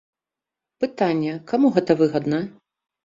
[0.85, 2.39] Пытанне, каму гэта выгадна?